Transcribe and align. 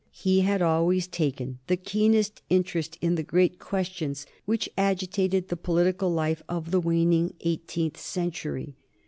He 0.15 0.39
had 0.41 0.63
always 0.63 1.05
taken 1.05 1.59
the 1.67 1.77
keenest 1.77 2.41
interest 2.49 2.97
in 3.01 3.13
the 3.13 3.21
great 3.21 3.59
questions 3.59 4.25
which 4.45 4.67
agitated 4.75 5.49
the 5.49 5.55
political 5.55 6.09
life 6.11 6.41
of 6.49 6.71
the 6.71 6.81
waning 6.81 7.35
eighteenth 7.41 7.99
century. 7.99 8.73